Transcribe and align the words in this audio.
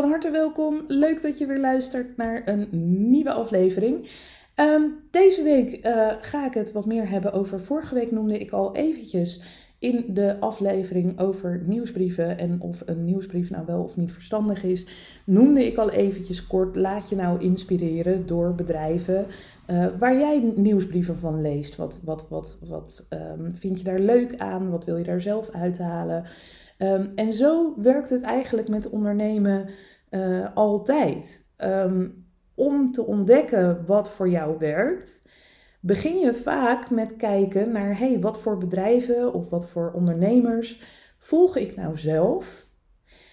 Van 0.00 0.10
harte 0.10 0.30
welkom. 0.30 0.84
Leuk 0.86 1.22
dat 1.22 1.38
je 1.38 1.46
weer 1.46 1.58
luistert 1.58 2.16
naar 2.16 2.42
een 2.44 2.68
nieuwe 3.10 3.32
aflevering. 3.32 4.08
Ehm, 4.54 4.82
deze 5.10 5.42
week 5.42 5.72
eh, 5.72 6.08
ga 6.20 6.46
ik 6.46 6.54
het 6.54 6.72
wat 6.72 6.86
meer 6.86 7.08
hebben 7.08 7.32
over. 7.32 7.60
Vorige 7.60 7.94
week 7.94 8.10
noemde 8.10 8.38
ik 8.38 8.50
al 8.50 8.76
eventjes 8.76 9.40
in 9.78 10.04
de 10.08 10.40
aflevering 10.40 11.20
over 11.20 11.62
nieuwsbrieven 11.66 12.38
en 12.38 12.60
of 12.60 12.82
een 12.86 13.04
nieuwsbrief 13.04 13.50
nou 13.50 13.66
wel 13.66 13.82
of 13.82 13.96
niet 13.96 14.12
verstandig 14.12 14.64
is, 14.64 14.86
noemde 15.24 15.66
ik 15.66 15.76
al 15.76 15.90
eventjes 15.90 16.46
kort, 16.46 16.76
laat 16.76 17.08
je 17.08 17.16
nou 17.16 17.40
inspireren 17.40 18.26
door 18.26 18.54
bedrijven 18.54 19.26
uh, 19.70 19.86
waar 19.98 20.18
jij 20.18 20.52
nieuwsbrieven 20.56 21.16
van 21.16 21.40
leest. 21.40 21.76
Wat, 21.76 22.00
wat, 22.04 22.28
wat, 22.28 22.58
wat 22.68 23.08
um, 23.10 23.54
vind 23.54 23.78
je 23.78 23.84
daar 23.84 23.98
leuk 23.98 24.36
aan? 24.36 24.70
Wat 24.70 24.84
wil 24.84 24.96
je 24.96 25.04
daar 25.04 25.20
zelf 25.20 25.50
uithalen? 25.50 26.24
Um, 26.78 27.10
en 27.14 27.32
zo 27.32 27.74
werkt 27.76 28.10
het 28.10 28.22
eigenlijk 28.22 28.68
met 28.68 28.90
ondernemen 28.90 29.68
uh, 30.10 30.46
altijd. 30.54 31.46
Um, 31.64 32.26
om 32.54 32.92
te 32.92 33.06
ontdekken 33.06 33.86
wat 33.86 34.10
voor 34.10 34.28
jou 34.28 34.58
werkt, 34.58 35.27
begin 35.80 36.18
je 36.18 36.34
vaak 36.34 36.90
met 36.90 37.16
kijken 37.16 37.72
naar 37.72 37.98
hey, 37.98 38.20
wat 38.20 38.40
voor 38.40 38.58
bedrijven 38.58 39.32
of 39.32 39.50
wat 39.50 39.68
voor 39.68 39.92
ondernemers 39.92 40.80
volg 41.18 41.56
ik 41.56 41.76
nou 41.76 41.98
zelf? 41.98 42.66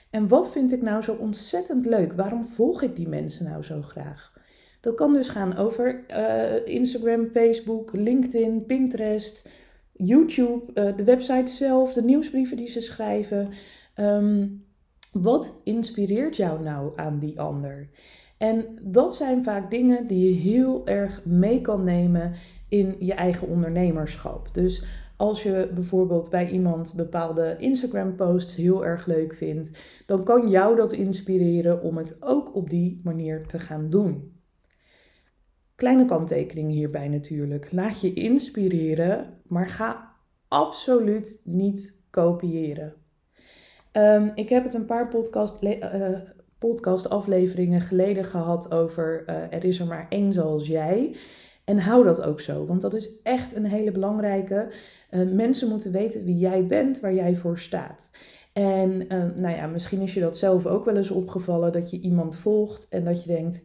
En 0.09 0.27
wat 0.27 0.52
vind 0.52 0.71
ik 0.71 0.81
nou 0.81 1.02
zo 1.02 1.13
ontzettend 1.13 1.85
leuk? 1.85 2.13
Waarom 2.13 2.45
volg 2.45 2.81
ik 2.81 2.95
die 2.95 3.07
mensen 3.07 3.45
nou 3.45 3.63
zo 3.63 3.81
graag? 3.81 4.33
Dat 4.81 4.95
kan 4.95 5.13
dus 5.13 5.29
gaan 5.29 5.57
over 5.57 6.03
uh, 6.09 6.67
Instagram, 6.67 7.27
Facebook, 7.27 7.93
LinkedIn, 7.93 8.65
Pinterest, 8.65 9.49
YouTube, 9.91 10.63
uh, 10.73 10.95
de 10.95 11.03
website 11.03 11.52
zelf, 11.52 11.93
de 11.93 12.03
nieuwsbrieven 12.03 12.57
die 12.57 12.67
ze 12.67 12.81
schrijven. 12.81 13.49
Um, 13.95 14.65
wat 15.11 15.61
inspireert 15.63 16.35
jou 16.35 16.61
nou 16.61 16.91
aan 16.95 17.19
die 17.19 17.39
ander? 17.39 17.89
En 18.38 18.66
dat 18.81 19.16
zijn 19.16 19.44
vaak 19.44 19.72
dingen 19.72 20.08
die 20.08 20.30
je 20.30 20.39
heel 20.39 20.88
erg 20.88 21.25
mee 21.25 21.61
kan 21.61 21.83
nemen 21.83 22.33
in 22.69 22.95
je 23.00 23.14
eigen 23.14 23.47
ondernemerschap. 23.47 24.53
Dus 24.53 24.83
als 25.17 25.44
je 25.44 25.69
bijvoorbeeld 25.73 26.30
bij 26.30 26.50
iemand 26.50 26.94
bepaalde 26.95 27.55
Instagram-posts 27.59 28.55
heel 28.55 28.86
erg 28.86 29.05
leuk 29.05 29.33
vindt, 29.33 29.77
dan 30.05 30.23
kan 30.23 30.50
jou 30.50 30.75
dat 30.75 30.92
inspireren 30.92 31.81
om 31.81 31.97
het 31.97 32.17
ook 32.19 32.55
op 32.55 32.69
die 32.69 33.02
manier 33.03 33.47
te 33.47 33.59
gaan 33.59 33.89
doen. 33.89 34.33
Kleine 35.75 36.05
kanttekening 36.05 36.72
hierbij 36.72 37.08
natuurlijk. 37.08 37.72
Laat 37.72 38.02
je 38.02 38.14
inspireren, 38.14 39.33
maar 39.47 39.67
ga 39.67 40.14
absoluut 40.47 41.42
niet 41.44 42.05
kopiëren. 42.09 42.93
Um, 43.92 44.32
ik 44.36 44.49
heb 44.49 44.64
het 44.64 44.73
een 44.73 44.86
paar 44.86 45.08
podcast, 45.08 45.64
uh, 45.64 46.20
podcastafleveringen 46.60 47.82
geleden 47.82 48.26
gehad 48.26 48.71
over 48.73 49.23
uh, 49.30 49.36
er 49.36 49.64
is 49.64 49.80
er 49.80 49.88
maar 49.88 50.05
één 50.10 50.33
zoals 50.33 50.67
jij. 50.67 51.16
En 51.64 51.80
hou 51.80 52.04
dat 52.04 52.21
ook 52.21 52.39
zo, 52.39 52.66
want 52.66 52.82
dat 52.82 52.93
is 52.93 53.21
echt 53.23 53.55
een 53.55 53.66
hele 53.66 53.92
belangrijke. 53.92 54.71
Uh, 55.11 55.32
mensen 55.32 55.70
moeten 55.70 55.92
weten 55.92 56.23
wie 56.23 56.38
jij 56.38 56.67
bent, 56.67 56.99
waar 56.99 57.14
jij 57.14 57.36
voor 57.36 57.60
staat. 57.60 58.11
En 58.54 58.89
uh, 58.92 59.23
nou 59.36 59.55
ja, 59.55 59.67
misschien 59.67 60.02
is 60.02 60.14
je 60.14 60.20
dat 60.20 60.38
zelf 60.38 60.65
ook 60.65 60.86
wel 60.86 60.95
eens 60.95 61.11
opgevallen 61.11 61.71
dat 61.71 61.89
je 61.89 61.99
iemand 61.99 62.36
volgt 62.36 62.89
en 62.89 63.04
dat 63.04 63.23
je 63.23 63.27
denkt, 63.27 63.64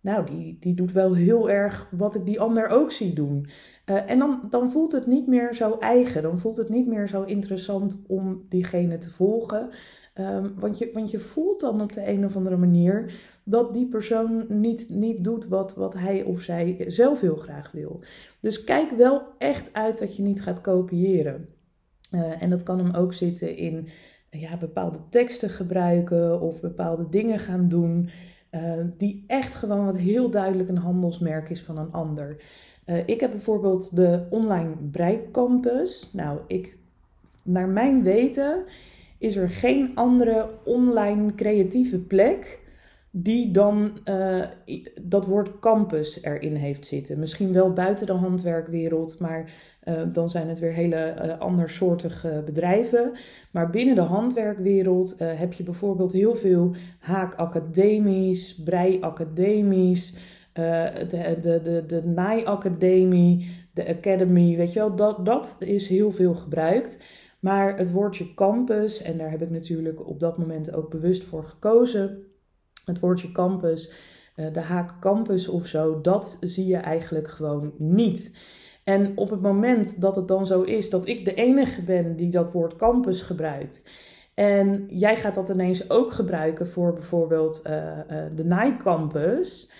nou, 0.00 0.26
die, 0.26 0.56
die 0.60 0.74
doet 0.74 0.92
wel 0.92 1.14
heel 1.14 1.50
erg 1.50 1.88
wat 1.90 2.14
ik 2.14 2.24
die 2.24 2.40
ander 2.40 2.68
ook 2.68 2.92
zie 2.92 3.12
doen. 3.12 3.48
En 3.84 4.18
dan, 4.18 4.40
dan 4.50 4.70
voelt 4.70 4.92
het 4.92 5.06
niet 5.06 5.26
meer 5.26 5.54
zo 5.54 5.76
eigen, 5.78 6.22
dan 6.22 6.38
voelt 6.38 6.56
het 6.56 6.68
niet 6.68 6.86
meer 6.86 7.08
zo 7.08 7.22
interessant 7.22 8.04
om 8.06 8.46
diegene 8.48 8.98
te 8.98 9.10
volgen. 9.10 9.68
Um, 10.20 10.54
want, 10.58 10.78
je, 10.78 10.90
want 10.92 11.10
je 11.10 11.18
voelt 11.18 11.60
dan 11.60 11.80
op 11.80 11.92
de 11.92 12.08
een 12.08 12.24
of 12.24 12.36
andere 12.36 12.56
manier 12.56 13.12
dat 13.44 13.74
die 13.74 13.86
persoon 13.86 14.44
niet, 14.48 14.88
niet 14.90 15.24
doet 15.24 15.48
wat, 15.48 15.74
wat 15.74 15.94
hij 15.94 16.22
of 16.22 16.40
zij 16.40 16.84
zelf 16.86 17.20
heel 17.20 17.36
graag 17.36 17.72
wil. 17.72 18.00
Dus 18.40 18.64
kijk 18.64 18.90
wel 18.90 19.22
echt 19.38 19.72
uit 19.72 19.98
dat 19.98 20.16
je 20.16 20.22
niet 20.22 20.42
gaat 20.42 20.60
kopiëren. 20.60 21.48
Uh, 22.12 22.42
en 22.42 22.50
dat 22.50 22.62
kan 22.62 22.78
hem 22.78 22.94
ook 22.94 23.12
zitten 23.12 23.56
in 23.56 23.88
ja, 24.30 24.56
bepaalde 24.56 24.98
teksten 25.10 25.50
gebruiken 25.50 26.40
of 26.40 26.60
bepaalde 26.60 27.08
dingen 27.08 27.38
gaan 27.38 27.68
doen. 27.68 28.08
Uh, 28.50 28.60
die 28.96 29.24
echt 29.26 29.54
gewoon 29.54 29.84
wat 29.84 29.96
heel 29.96 30.30
duidelijk 30.30 30.68
een 30.68 30.76
handelsmerk 30.76 31.50
is 31.50 31.62
van 31.62 31.78
een 31.78 31.92
ander. 31.92 32.36
Uh, 32.86 32.98
ik 33.06 33.20
heb 33.20 33.30
bijvoorbeeld 33.30 33.96
de 33.96 34.26
online 34.30 34.74
Breikcampus. 34.90 36.10
Nou, 36.12 36.38
ik, 36.46 36.78
naar 37.42 37.68
mijn 37.68 38.02
weten 38.02 38.64
is 39.18 39.36
er 39.36 39.50
geen 39.50 39.90
andere 39.94 40.48
online 40.64 41.34
creatieve 41.34 41.98
plek 41.98 42.64
die 43.18 43.50
dan 43.50 43.98
uh, 44.08 44.44
dat 45.02 45.26
woord 45.26 45.60
campus 45.60 46.22
erin 46.22 46.54
heeft 46.54 46.86
zitten. 46.86 47.18
Misschien 47.18 47.52
wel 47.52 47.72
buiten 47.72 48.06
de 48.06 48.12
handwerkwereld, 48.12 49.20
maar 49.20 49.52
uh, 49.84 49.94
dan 50.12 50.30
zijn 50.30 50.48
het 50.48 50.58
weer 50.58 50.72
hele 50.72 51.14
uh, 51.24 51.38
andersoortige 51.38 52.42
bedrijven. 52.44 53.12
Maar 53.50 53.70
binnen 53.70 53.94
de 53.94 54.00
handwerkwereld 54.00 55.14
heb 55.18 55.52
je 55.52 55.62
bijvoorbeeld 55.62 56.12
heel 56.12 56.36
veel 56.36 56.74
haakacademies, 56.98 58.62
breiacademies, 58.62 60.14
de, 60.52 61.36
de, 61.40 61.60
de, 61.62 61.84
de 61.86 62.02
naaiacademie, 62.04 63.66
de 63.72 63.88
academy, 63.88 64.56
weet 64.56 64.72
je 64.72 64.78
wel, 64.78 64.96
dat, 64.96 65.24
dat 65.24 65.56
is 65.60 65.88
heel 65.88 66.12
veel 66.12 66.34
gebruikt. 66.34 66.98
Maar 67.46 67.78
het 67.78 67.92
woordje 67.92 68.34
campus, 68.34 69.02
en 69.02 69.18
daar 69.18 69.30
heb 69.30 69.42
ik 69.42 69.50
natuurlijk 69.50 70.08
op 70.08 70.20
dat 70.20 70.38
moment 70.38 70.74
ook 70.74 70.90
bewust 70.90 71.24
voor 71.24 71.44
gekozen. 71.44 72.22
Het 72.84 73.00
woordje 73.00 73.32
campus, 73.32 73.92
eh, 74.34 74.52
de 74.52 74.60
haak 74.60 75.00
campus 75.00 75.48
of 75.48 75.66
zo, 75.66 76.00
dat 76.00 76.36
zie 76.40 76.66
je 76.66 76.76
eigenlijk 76.76 77.28
gewoon 77.28 77.72
niet. 77.78 78.36
En 78.84 79.16
op 79.16 79.30
het 79.30 79.40
moment 79.40 80.00
dat 80.00 80.16
het 80.16 80.28
dan 80.28 80.46
zo 80.46 80.62
is 80.62 80.90
dat 80.90 81.08
ik 81.08 81.24
de 81.24 81.34
enige 81.34 81.82
ben 81.82 82.16
die 82.16 82.30
dat 82.30 82.52
woord 82.52 82.76
campus 82.76 83.22
gebruikt. 83.22 83.90
En 84.34 84.84
jij 84.88 85.16
gaat 85.16 85.34
dat 85.34 85.48
ineens 85.48 85.90
ook 85.90 86.12
gebruiken 86.12 86.68
voor 86.68 86.92
bijvoorbeeld 86.92 87.62
uh, 87.66 87.72
uh, 87.74 88.24
de 88.34 88.44
Nike 88.44 88.76
Campus. 88.82 89.70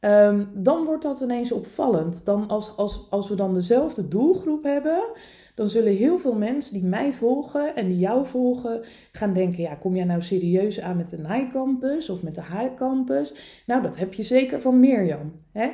Um, 0.00 0.48
dan 0.54 0.84
wordt 0.84 1.02
dat 1.02 1.20
ineens 1.20 1.52
opvallend. 1.52 2.24
Dan 2.24 2.48
als, 2.48 2.76
als, 2.76 3.06
als 3.10 3.28
we 3.28 3.34
dan 3.34 3.54
dezelfde 3.54 4.08
doelgroep 4.08 4.62
hebben, 4.62 5.02
dan 5.54 5.68
zullen 5.68 5.96
heel 5.96 6.18
veel 6.18 6.34
mensen 6.34 6.74
die 6.74 6.84
mij 6.84 7.12
volgen 7.12 7.76
en 7.76 7.88
die 7.88 7.98
jou 7.98 8.26
volgen 8.26 8.84
gaan 9.12 9.32
denken: 9.32 9.62
ja, 9.62 9.74
kom 9.74 9.96
jij 9.96 10.04
nou 10.04 10.22
serieus 10.22 10.80
aan 10.80 10.96
met 10.96 11.10
de 11.10 11.18
Nike 11.18 11.50
Campus 11.52 12.10
of 12.10 12.22
met 12.22 12.34
de 12.34 12.42
High 12.42 12.74
Campus? 12.74 13.62
Nou, 13.66 13.82
dat 13.82 13.96
heb 13.96 14.14
je 14.14 14.22
zeker 14.22 14.60
van 14.60 14.80
Mirjam. 14.80 15.32
Hè? 15.52 15.70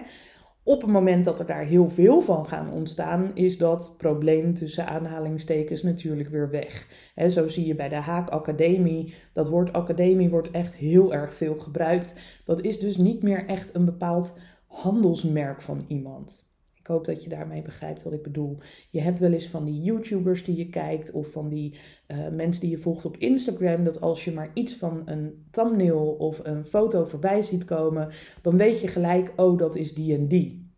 Op 0.62 0.80
het 0.80 0.90
moment 0.90 1.24
dat 1.24 1.38
er 1.38 1.46
daar 1.46 1.64
heel 1.64 1.90
veel 1.90 2.20
van 2.20 2.46
gaan 2.46 2.72
ontstaan, 2.72 3.30
is 3.34 3.58
dat 3.58 3.94
probleem 3.98 4.54
tussen 4.54 4.86
aanhalingstekens 4.86 5.82
natuurlijk 5.82 6.28
weer 6.28 6.50
weg. 6.50 6.86
Zo 7.28 7.48
zie 7.48 7.66
je 7.66 7.74
bij 7.74 7.88
de 7.88 7.94
Haak 7.94 8.28
Academie, 8.28 9.14
dat 9.32 9.48
woord 9.48 9.72
academie 9.72 10.30
wordt 10.30 10.50
echt 10.50 10.76
heel 10.76 11.14
erg 11.14 11.34
veel 11.34 11.58
gebruikt. 11.58 12.40
Dat 12.44 12.60
is 12.60 12.78
dus 12.78 12.96
niet 12.96 13.22
meer 13.22 13.46
echt 13.46 13.74
een 13.74 13.84
bepaald 13.84 14.38
handelsmerk 14.66 15.62
van 15.62 15.84
iemand. 15.88 16.49
Hoop 16.90 17.04
dat 17.04 17.22
je 17.22 17.28
daarmee 17.28 17.62
begrijpt 17.62 18.02
wat 18.02 18.12
ik 18.12 18.22
bedoel. 18.22 18.56
Je 18.90 19.00
hebt 19.00 19.18
wel 19.18 19.32
eens 19.32 19.48
van 19.48 19.64
die 19.64 19.82
YouTubers 19.82 20.44
die 20.44 20.56
je 20.56 20.68
kijkt 20.68 21.10
of 21.10 21.30
van 21.30 21.48
die 21.48 21.74
uh, 22.08 22.28
mensen 22.28 22.62
die 22.62 22.70
je 22.70 22.78
volgt 22.78 23.04
op 23.04 23.16
Instagram, 23.16 23.84
dat 23.84 24.00
als 24.00 24.24
je 24.24 24.32
maar 24.32 24.50
iets 24.54 24.76
van 24.76 25.02
een 25.04 25.46
thumbnail 25.50 26.06
of 26.06 26.40
een 26.42 26.64
foto 26.64 27.04
voorbij 27.04 27.42
ziet 27.42 27.64
komen, 27.64 28.08
dan 28.42 28.56
weet 28.56 28.80
je 28.80 28.88
gelijk, 28.88 29.32
oh, 29.36 29.58
dat 29.58 29.76
is 29.76 29.94
die 29.94 30.14
en 30.14 30.28
die. 30.28 30.72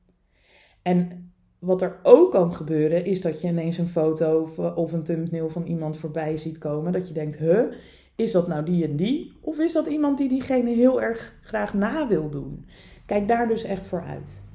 En 0.82 1.30
wat 1.58 1.82
er 1.82 2.00
ook 2.02 2.30
kan 2.30 2.54
gebeuren, 2.54 3.04
is 3.04 3.20
dat 3.20 3.40
je 3.40 3.48
ineens 3.48 3.78
een 3.78 3.88
foto 3.88 4.48
of 4.74 4.92
een 4.92 5.02
thumbnail 5.02 5.48
van 5.48 5.66
iemand 5.66 5.96
voorbij 5.96 6.36
ziet 6.36 6.58
komen, 6.58 6.92
dat 6.92 7.08
je 7.08 7.14
denkt, 7.14 7.38
huh, 7.38 7.72
is 8.16 8.32
dat 8.32 8.48
nou 8.48 8.64
die 8.64 8.84
en 8.84 8.96
die? 8.96 9.32
Of 9.40 9.58
is 9.58 9.72
dat 9.72 9.86
iemand 9.86 10.18
die 10.18 10.28
diegene 10.28 10.70
heel 10.70 11.02
erg 11.02 11.34
graag 11.42 11.74
na 11.74 12.08
wil 12.08 12.30
doen? 12.30 12.64
Kijk 13.06 13.28
daar 13.28 13.48
dus 13.48 13.64
echt 13.64 13.86
voor 13.86 14.02
uit. 14.02 14.51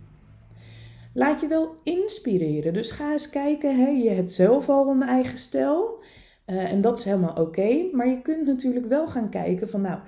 Laat 1.17 1.41
je 1.41 1.47
wel 1.47 1.75
inspireren. 1.83 2.73
Dus 2.73 2.91
ga 2.91 3.11
eens 3.11 3.29
kijken. 3.29 3.77
Hè? 3.77 3.87
Je 3.87 4.09
hebt 4.09 4.31
zelf 4.31 4.69
al 4.69 4.87
een 4.87 5.01
eigen 5.01 5.37
stijl. 5.37 6.01
en 6.45 6.81
dat 6.81 6.97
is 6.97 7.03
helemaal 7.03 7.35
oké. 7.35 7.85
maar 7.91 8.07
je 8.07 8.21
kunt 8.21 8.47
natuurlijk 8.47 8.85
wel 8.85 9.07
gaan 9.07 9.29
kijken 9.29 9.69
van 9.69 9.81
nou, 9.81 9.99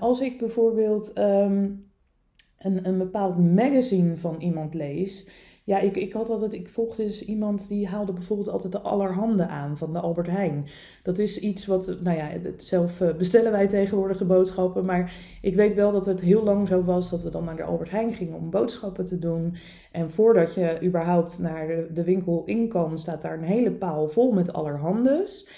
als 0.00 0.20
ik 0.20 0.38
bijvoorbeeld 0.38 1.12
ehm, 1.12 1.70
een, 2.58 2.86
een 2.86 2.98
bepaald 2.98 3.54
magazine 3.54 4.16
van 4.16 4.36
iemand 4.38 4.74
lees 4.74 5.28
ja, 5.66 5.78
ik, 5.78 5.96
ik 5.96 6.12
had 6.12 6.30
altijd, 6.30 6.52
ik 6.52 6.68
volgde 6.68 7.04
dus 7.04 7.24
iemand 7.24 7.68
die 7.68 7.86
haalde 7.86 8.12
bijvoorbeeld 8.12 8.48
altijd 8.48 8.72
de 8.72 8.80
allerhande 8.80 9.46
aan 9.46 9.76
van 9.76 9.92
de 9.92 10.00
Albert 10.00 10.26
Heijn. 10.26 10.66
Dat 11.02 11.18
is 11.18 11.38
iets 11.38 11.66
wat, 11.66 11.96
nou 12.02 12.16
ja, 12.16 12.30
zelf 12.56 13.00
eh, 13.00 13.14
bestellen 13.14 13.52
wij 13.52 13.66
tegenwoordig 13.66 14.18
de 14.18 14.24
boodschappen. 14.24 14.84
Maar 14.84 15.14
ik 15.42 15.54
weet 15.54 15.74
wel 15.74 15.90
dat 15.90 16.06
het 16.06 16.20
heel 16.20 16.42
lang 16.42 16.68
zo 16.68 16.84
was 16.84 17.10
dat 17.10 17.22
we 17.22 17.30
dan 17.30 17.44
naar 17.44 17.56
de 17.56 17.62
Albert 17.62 17.90
Heijn 17.90 18.12
gingen 18.12 18.38
om 18.38 18.50
boodschappen 18.50 19.04
te 19.04 19.18
doen. 19.18 19.56
En 19.92 20.10
voordat 20.10 20.54
je 20.54 20.78
überhaupt 20.82 21.38
naar 21.38 21.66
de, 21.92 22.04
winkel 22.04 22.42
in 22.44 22.68
kan, 22.68 22.98
staat 22.98 23.22
daar 23.22 23.38
een 23.38 23.44
hele 23.44 23.72
paal 23.72 24.08
vol 24.08 24.32
met 24.32 24.52
allerhandes. 24.52 25.48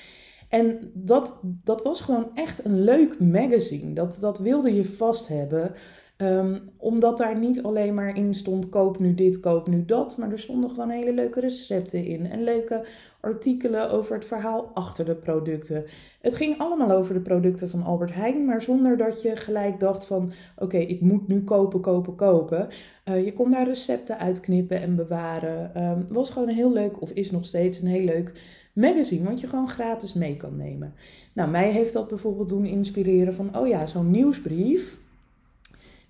En 0.49 0.91
dat, 0.95 1.41
dat 1.65 1.83
was 1.83 2.01
gewoon 2.01 2.31
echt 2.35 2.65
een 2.65 2.85
leuk 2.85 3.21
magazine. 3.21 3.93
Dat, 3.93 4.19
dat 4.21 4.39
wilde 4.39 4.75
je 4.75 4.85
vast 4.85 5.29
hebben. 5.29 5.75
Um, 6.23 6.61
omdat 6.77 7.19
daar 7.19 7.39
niet 7.39 7.63
alleen 7.63 7.95
maar 7.95 8.17
in 8.17 8.35
stond: 8.35 8.69
koop 8.69 8.99
nu 8.99 9.15
dit, 9.15 9.41
koop 9.41 9.69
nu 9.69 9.85
dat. 9.85 10.17
Maar 10.17 10.31
er 10.31 10.39
stonden 10.39 10.71
gewoon 10.71 10.91
hele 10.91 11.13
leuke 11.13 11.41
recepten 11.41 12.05
in. 12.05 12.31
En 12.31 12.43
leuke 12.43 12.87
artikelen 13.21 13.91
over 13.91 14.15
het 14.15 14.27
verhaal 14.27 14.71
achter 14.73 15.05
de 15.05 15.15
producten. 15.15 15.85
Het 16.21 16.35
ging 16.35 16.59
allemaal 16.59 16.91
over 16.91 17.15
de 17.15 17.21
producten 17.21 17.69
van 17.69 17.83
Albert 17.83 18.15
Heijn. 18.15 18.45
Maar 18.45 18.63
zonder 18.63 18.97
dat 18.97 19.23
je 19.23 19.37
gelijk 19.37 19.81
dacht: 19.81 20.05
van 20.05 20.33
oké, 20.57 20.77
ik 20.77 21.01
moet 21.01 21.29
nu 21.29 21.45
kopen, 21.45 21.81
kopen, 21.81 22.15
kopen. 22.15 22.69
Uh, 23.09 23.25
je 23.25 23.33
kon 23.33 23.51
daar 23.51 23.67
recepten 23.67 24.19
uitknippen 24.19 24.81
en 24.81 24.97
bewaren. 24.97 25.83
Um, 25.83 26.07
was 26.09 26.31
gewoon 26.31 26.49
een 26.49 26.55
heel 26.55 26.73
leuk, 26.73 27.03
of 27.03 27.11
is 27.11 27.31
nog 27.31 27.45
steeds 27.45 27.81
een 27.81 27.89
heel 27.89 28.05
leuk 28.05 28.33
magazine. 28.73 29.29
Wat 29.29 29.41
je 29.41 29.47
gewoon 29.47 29.69
gratis 29.69 30.13
mee 30.13 30.37
kan 30.37 30.57
nemen. 30.57 30.95
Nou, 31.33 31.51
mij 31.51 31.71
heeft 31.71 31.93
dat 31.93 32.09
bijvoorbeeld 32.09 32.49
doen 32.49 32.67
inspireren 32.67 33.35
van: 33.35 33.59
oh 33.59 33.69
ja, 33.69 33.87
zo'n 33.87 34.11
nieuwsbrief 34.11 35.07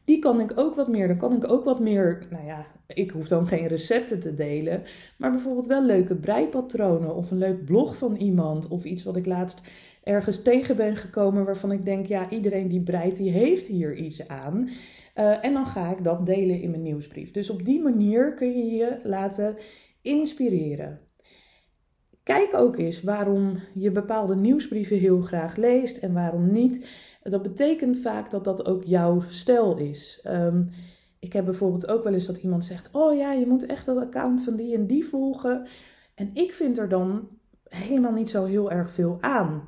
die 0.09 0.19
kan 0.19 0.41
ik 0.41 0.53
ook 0.55 0.75
wat 0.75 0.89
meer. 0.89 1.09
Dan 1.09 1.17
kan 1.17 1.37
ik 1.37 1.51
ook 1.51 1.65
wat 1.65 1.81
meer, 1.81 2.27
nou 2.31 2.47
ja, 2.47 2.67
ik 2.87 3.11
hoef 3.11 3.29
dan 3.29 3.47
geen 3.47 3.67
recepten 3.67 4.21
te 4.21 4.35
delen, 4.35 4.83
maar 5.17 5.31
bijvoorbeeld 5.31 5.67
wel 5.67 5.85
leuke 5.85 6.15
breipatronen 6.15 7.15
of 7.15 7.31
een 7.31 7.39
leuk 7.39 7.65
blog 7.65 7.97
van 7.97 8.17
iemand 8.17 8.69
of 8.69 8.85
iets 8.85 9.05
wat 9.05 9.17
ik 9.17 9.27
laatst 9.27 9.61
ergens 10.03 10.43
tegen 10.43 10.77
ben 10.77 10.97
gekomen 10.97 11.45
waarvan 11.45 11.73
ik 11.73 11.85
denk, 11.85 12.07
ja, 12.07 12.31
iedereen 12.31 12.69
die 12.69 12.81
breidt, 12.81 13.17
die 13.17 13.31
heeft 13.31 13.67
hier 13.67 13.97
iets 13.97 14.29
aan. 14.29 14.69
Uh, 15.17 15.45
en 15.45 15.53
dan 15.53 15.67
ga 15.67 15.91
ik 15.91 16.05
dat 16.05 16.27
delen 16.27 16.61
in 16.61 16.71
mijn 16.71 16.83
nieuwsbrief. 16.83 17.31
Dus 17.31 17.51
op 17.51 17.65
die 17.65 17.81
manier 17.81 18.35
kun 18.35 18.59
je 18.59 18.77
je 18.77 19.01
laten 19.03 19.57
inspireren. 20.03 21.01
Kijk 22.29 22.55
ook 22.55 22.77
eens 22.77 23.03
waarom 23.03 23.59
je 23.75 23.91
bepaalde 23.91 24.37
nieuwsbrieven 24.37 24.99
heel 24.99 25.21
graag 25.21 25.57
leest 25.57 25.97
en 25.97 26.13
waarom 26.13 26.53
niet. 26.53 26.89
Dat 27.23 27.43
betekent 27.43 27.99
vaak 27.99 28.31
dat 28.31 28.45
dat 28.45 28.67
ook 28.67 28.85
jouw 28.85 29.21
stijl 29.29 29.77
is. 29.77 30.21
Ehm, 30.23 30.63
ik 31.19 31.33
heb 31.33 31.45
bijvoorbeeld 31.45 31.89
ook 31.89 32.05
wel 32.05 32.13
eens 32.13 32.27
dat 32.27 32.37
iemand 32.37 32.65
zegt: 32.65 32.89
Oh 32.93 33.17
ja, 33.17 33.33
je 33.33 33.47
moet 33.47 33.67
echt 33.67 33.87
dat 33.87 33.97
account 33.97 34.45
van 34.45 34.57
die 34.57 34.75
en 34.75 34.87
die 34.87 35.05
volgen. 35.05 35.67
En 36.15 36.31
ik 36.33 36.53
vind 36.53 36.79
er 36.79 36.89
dan 36.89 37.29
helemaal 37.69 38.13
niet 38.13 38.31
zo 38.31 38.45
heel 38.45 38.71
erg 38.71 38.91
veel 38.91 39.19
aan. 39.21 39.63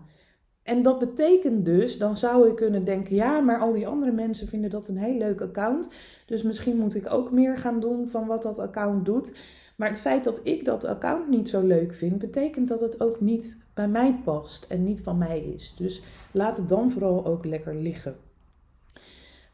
En 0.62 0.82
dat 0.82 0.98
betekent 0.98 1.64
dus, 1.64 1.98
dan 1.98 2.16
zou 2.16 2.48
ik 2.48 2.56
kunnen 2.56 2.84
denken: 2.84 3.14
ja, 3.14 3.40
maar 3.40 3.60
al 3.60 3.72
die 3.72 3.86
andere 3.86 4.12
mensen 4.12 4.48
vinden 4.48 4.70
dat 4.70 4.88
een 4.88 4.98
heel 4.98 5.18
leuk 5.18 5.40
account. 5.40 5.92
Dus 6.26 6.42
misschien 6.42 6.76
moet 6.76 6.94
ik 6.94 7.12
ook 7.12 7.30
meer 7.30 7.58
gaan 7.58 7.80
doen 7.80 8.08
van 8.08 8.26
wat 8.26 8.42
dat 8.42 8.58
account 8.58 9.04
doet. 9.04 9.34
Maar 9.80 9.88
het 9.88 9.98
feit 9.98 10.24
dat 10.24 10.40
ik 10.42 10.64
dat 10.64 10.84
account 10.84 11.28
niet 11.28 11.48
zo 11.48 11.66
leuk 11.66 11.94
vind, 11.94 12.18
betekent 12.18 12.68
dat 12.68 12.80
het 12.80 13.00
ook 13.00 13.20
niet 13.20 13.62
bij 13.74 13.88
mij 13.88 14.20
past 14.24 14.64
en 14.68 14.84
niet 14.84 15.02
van 15.02 15.18
mij 15.18 15.40
is. 15.40 15.74
Dus 15.76 16.02
laat 16.30 16.56
het 16.56 16.68
dan 16.68 16.90
vooral 16.90 17.26
ook 17.26 17.44
lekker 17.44 17.74
liggen. 17.74 18.16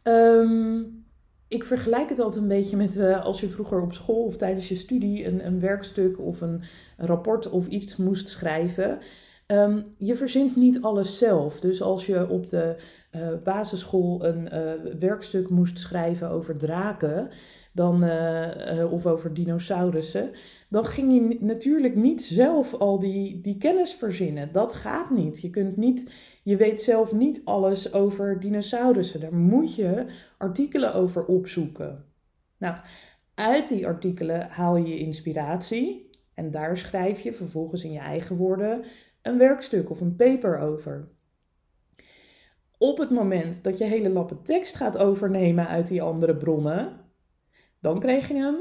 Ehm, 0.03 0.83
ik 1.49 1.65
vergelijk 1.65 2.09
het 2.09 2.19
altijd 2.19 2.43
een 2.43 2.49
beetje 2.49 2.77
met 2.77 2.97
uh, 2.97 3.25
als 3.25 3.41
je 3.41 3.49
vroeger 3.49 3.81
op 3.81 3.93
school 3.93 4.25
of 4.25 4.37
tijdens 4.37 4.69
je 4.69 4.77
studie 4.77 5.27
een, 5.27 5.47
een 5.47 5.61
werkstuk 5.61 6.21
of 6.21 6.41
een, 6.41 6.63
rapport 6.97 7.51
of 7.51 7.67
iets 7.67 7.97
moest 7.97 8.29
schrijven. 8.29 8.99
Um, 9.47 9.83
je 9.99 10.15
verzint 10.15 10.57
niet 10.57 10.83
alles 10.83 11.19
zelf. 11.19 11.61
Dus 11.61 11.83
als 11.83 12.07
je 12.07 12.29
op 12.29 12.47
de 12.47 12.77
uh, 13.13 13.29
basisschool 13.45 14.25
een 14.25 14.49
uh, 14.53 14.93
werkstuk 14.99 15.49
moest 15.49 15.79
schrijven 15.79 16.31
over 16.31 16.57
draken 16.57 17.29
dan, 17.73 18.05
uh, 18.05 18.93
of 18.93 19.07
over 19.07 19.35
dinosaurussen, 19.35 20.31
dan 20.69 20.85
ging 20.85 21.13
je 21.13 21.39
natuurlijk 21.41 21.95
niet 21.95 22.23
zelf 22.23 22.75
al 22.75 22.99
die, 22.99 23.41
die 23.41 23.57
kennis 23.57 23.93
verzinnen. 23.93 24.53
Dat 24.53 24.75
gaat 24.75 25.11
niet. 25.11 25.41
Je, 25.41 25.51
kunt 25.51 25.77
niet. 25.77 26.13
je 26.43 26.57
weet 26.57 26.81
zelf 26.81 27.13
niet 27.13 27.41
alles 27.45 27.93
over 27.93 28.41
dinosaurussen. 28.41 29.21
Daar 29.21 29.35
moet 29.35 29.75
je 29.75 30.07
artikelen 30.39 30.95
over 30.95 31.25
opzoeken. 31.25 32.05
Nou, 32.59 32.77
uit 33.35 33.69
die 33.69 33.87
artikelen 33.87 34.49
haal 34.51 34.77
je 34.77 34.99
inspiratie 34.99 36.11
en 36.35 36.51
daar 36.51 36.77
schrijf 36.77 37.21
je 37.21 37.33
vervolgens 37.33 37.85
in 37.85 37.93
je 37.93 37.99
eigen 37.99 38.37
woorden 38.37 38.85
een 39.27 39.39
werkstuk 39.39 39.91
of 39.91 40.01
een 40.01 40.17
paper 40.17 40.59
over. 40.59 41.09
Op 42.79 42.99
het 42.99 43.11
moment 43.11 43.65
dat 43.65 43.79
je 43.79 43.85
hele 43.85 44.11
lappen 44.11 44.43
tekst 44.43 44.77
gaat 44.77 44.99
overnemen 44.99 45.69
uit 45.69 45.87
die 45.87 46.03
andere 46.03 46.37
bronnen, 46.37 46.93
dan 47.81 48.01
krijg 48.01 48.29
je 48.29 48.35
hem. 48.35 48.57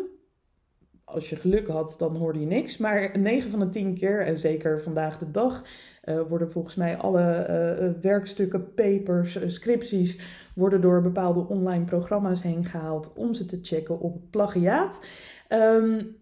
Als 1.03 1.29
je 1.29 1.35
geluk 1.35 1.67
had, 1.67 1.95
dan 1.97 2.15
hoorde 2.15 2.39
je 2.39 2.45
niks. 2.45 2.77
Maar 2.77 3.19
9 3.19 3.49
van 3.49 3.59
de 3.59 3.69
10 3.69 3.93
keer, 3.93 4.25
en 4.25 4.39
zeker 4.39 4.81
vandaag 4.81 5.17
de 5.17 5.31
dag, 5.31 5.63
uh, 6.05 6.21
worden 6.29 6.51
volgens 6.51 6.75
mij 6.75 6.97
alle 6.97 7.47
uh, 7.49 8.01
werkstukken, 8.01 8.73
papers, 8.73 9.39
scripties, 9.45 10.19
worden 10.55 10.81
door 10.81 11.01
bepaalde 11.01 11.47
online 11.47 11.85
programma's 11.85 12.41
heen 12.41 12.65
gehaald 12.65 13.13
om 13.15 13.33
ze 13.33 13.45
te 13.45 13.59
checken 13.61 13.99
op 13.99 14.21
plagiaat. 14.29 15.05
En, 15.47 16.15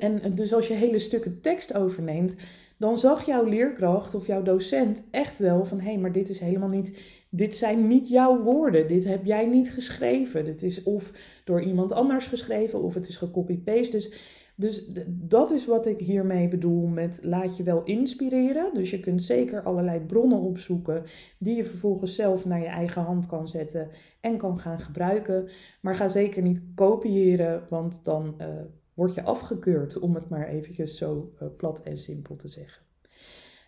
en 0.00 0.34
dus 0.34 0.54
als 0.54 0.68
je 0.68 0.74
hele 0.74 0.98
stukken 0.98 1.40
tekst 1.40 1.74
overneemt, 1.74 2.36
dan 2.82 2.98
zag 2.98 3.26
jouw 3.26 3.44
leerkracht 3.44 4.14
of 4.14 4.26
jouw 4.26 4.42
docent 4.42 5.08
echt 5.10 5.38
wel 5.38 5.64
van 5.64 5.80
hé, 5.80 5.90
hey, 5.90 5.98
maar 5.98 6.12
dit 6.12 6.28
is 6.28 6.40
helemaal 6.40 6.68
niet, 6.68 7.00
dit 7.30 7.54
zijn 7.54 7.86
niet 7.86 8.08
jouw 8.08 8.42
woorden, 8.42 8.88
dit 8.88 9.04
heb 9.04 9.24
jij 9.24 9.46
niet 9.46 9.72
geschreven. 9.72 10.44
Dit 10.44 10.62
is 10.62 10.82
of 10.82 11.12
door 11.44 11.62
iemand 11.62 11.92
anders 11.92 12.26
geschreven 12.26 12.82
of 12.82 12.94
het 12.94 13.08
is 13.08 13.16
gecopy-paste. 13.16 13.96
Dus, 13.96 14.12
dus 14.56 14.90
dat 15.08 15.50
is 15.50 15.66
wat 15.66 15.86
ik 15.86 16.00
hiermee 16.00 16.48
bedoel 16.48 16.86
met 16.86 17.20
laat 17.22 17.56
je 17.56 17.62
wel 17.62 17.82
inspireren. 17.84 18.74
Dus 18.74 18.90
je 18.90 19.00
kunt 19.00 19.22
zeker 19.22 19.62
allerlei 19.62 20.00
bronnen 20.00 20.40
opzoeken 20.40 21.02
die 21.38 21.56
je 21.56 21.64
vervolgens 21.64 22.14
zelf 22.14 22.44
naar 22.44 22.60
je 22.60 22.66
eigen 22.66 23.02
hand 23.02 23.26
kan 23.26 23.48
zetten 23.48 23.90
en 24.20 24.36
kan 24.36 24.58
gaan 24.58 24.80
gebruiken. 24.80 25.48
Maar 25.80 25.96
ga 25.96 26.08
zeker 26.08 26.42
niet 26.42 26.62
kopiëren, 26.74 27.66
want 27.68 28.04
dan. 28.04 28.34
Uh, 28.40 28.46
word 28.94 29.14
je 29.14 29.22
afgekeurd, 29.22 29.98
om 29.98 30.14
het 30.14 30.28
maar 30.28 30.48
eventjes 30.48 30.96
zo 30.96 31.32
uh, 31.42 31.48
plat 31.56 31.82
en 31.82 31.96
simpel 31.96 32.36
te 32.36 32.48
zeggen. 32.48 32.82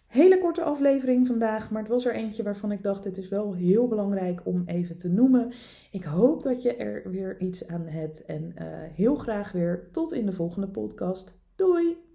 Hele 0.06 0.38
korte 0.38 0.62
aflevering 0.62 1.26
vandaag, 1.26 1.70
maar 1.70 1.82
het 1.82 1.90
was 1.90 2.06
er 2.06 2.14
eentje 2.14 2.42
waarvan 2.42 2.72
ik 2.72 2.82
dacht: 2.82 3.02
dit 3.02 3.16
is 3.16 3.28
wel 3.28 3.54
heel 3.54 3.88
belangrijk 3.88 4.40
om 4.44 4.62
even 4.66 4.96
te 4.96 5.08
noemen. 5.08 5.52
Ik 5.90 6.04
hoop 6.04 6.42
dat 6.42 6.62
je 6.62 6.76
er 6.76 7.10
weer 7.10 7.40
iets 7.40 7.66
aan 7.66 7.86
hebt 7.86 8.24
en 8.24 8.42
uh, 8.58 8.64
heel 8.94 9.14
graag 9.14 9.52
weer 9.52 9.88
tot 9.92 10.12
in 10.12 10.26
de 10.26 10.32
volgende 10.32 10.68
podcast. 10.68 11.38
Doei! 11.56 12.13